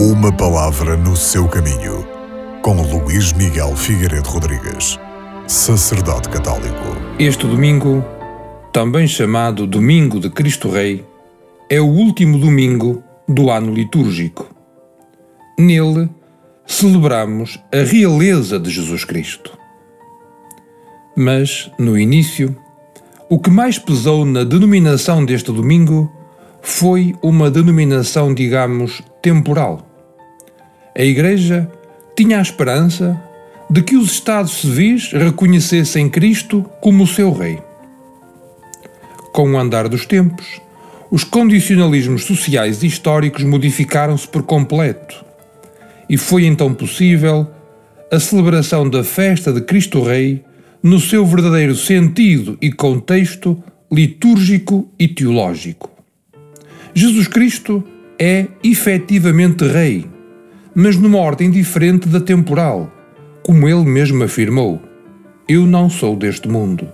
[0.00, 2.06] Uma palavra no seu caminho,
[2.62, 4.96] com Luís Miguel Figueiredo Rodrigues,
[5.48, 6.96] sacerdote católico.
[7.18, 8.04] Este domingo,
[8.72, 11.04] também chamado Domingo de Cristo Rei,
[11.68, 14.46] é o último domingo do ano litúrgico.
[15.58, 16.08] Nele,
[16.64, 19.58] celebramos a realeza de Jesus Cristo.
[21.16, 22.56] Mas, no início,
[23.28, 26.08] o que mais pesou na denominação deste domingo
[26.62, 29.87] foi uma denominação, digamos, temporal.
[30.98, 31.70] A Igreja
[32.16, 33.22] tinha a esperança
[33.70, 37.60] de que os Estados civis reconhecessem Cristo como o seu Rei.
[39.32, 40.60] Com o andar dos tempos,
[41.08, 45.24] os condicionalismos sociais e históricos modificaram-se por completo
[46.10, 47.46] e foi então possível
[48.10, 50.42] a celebração da festa de Cristo Rei
[50.82, 55.92] no seu verdadeiro sentido e contexto litúrgico e teológico.
[56.92, 57.84] Jesus Cristo
[58.18, 60.17] é efetivamente Rei,
[60.80, 62.88] mas numa ordem diferente da temporal,
[63.42, 64.80] como ele mesmo afirmou:
[65.48, 66.88] Eu não sou deste mundo.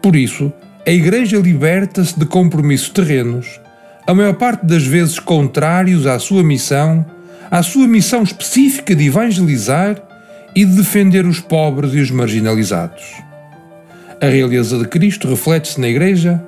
[0.00, 0.52] Por isso,
[0.86, 3.60] a Igreja liberta-se de compromissos terrenos,
[4.06, 7.04] a maior parte das vezes contrários à sua missão,
[7.50, 10.00] à sua missão específica de evangelizar
[10.54, 13.02] e de defender os pobres e os marginalizados.
[14.22, 16.40] A realeza de Cristo reflete-se na Igreja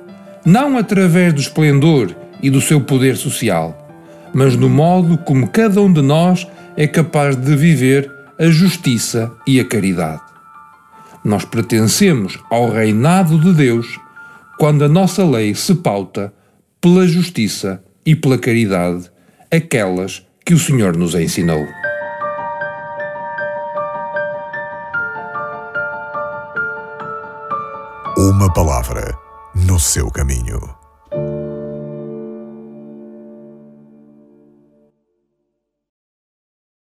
[0.45, 3.86] não através do esplendor e do seu poder social,
[4.33, 9.59] mas no modo como cada um de nós é capaz de viver a justiça e
[9.59, 10.21] a caridade.
[11.23, 13.99] Nós pertencemos ao reinado de Deus
[14.57, 16.33] quando a nossa lei se pauta
[16.79, 19.09] pela justiça e pela caridade,
[19.51, 21.65] aquelas que o Senhor nos ensinou.
[28.17, 29.15] Uma palavra
[29.53, 30.76] no seu caminho.